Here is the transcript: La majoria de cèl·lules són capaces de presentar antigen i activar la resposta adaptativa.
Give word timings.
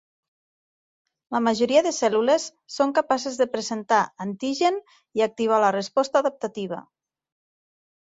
La 1.35 1.41
majoria 1.47 1.83
de 1.87 1.91
cèl·lules 1.97 2.45
són 2.75 2.93
capaces 2.99 3.37
de 3.41 3.47
presentar 3.55 3.99
antigen 4.25 4.79
i 5.21 5.23
activar 5.27 5.61
la 5.65 5.71
resposta 5.77 6.23
adaptativa. 6.27 6.81